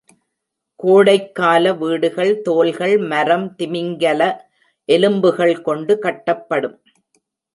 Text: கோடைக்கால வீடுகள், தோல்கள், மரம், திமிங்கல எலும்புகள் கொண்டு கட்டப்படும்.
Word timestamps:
கோடைக்கால 0.79 1.73
வீடுகள், 1.77 2.41
தோல்கள், 2.41 2.97
மரம், 2.97 3.55
திமிங்கல 3.57 4.31
எலும்புகள் 4.89 5.61
கொண்டு 5.61 5.99
கட்டப்படும். 6.03 6.77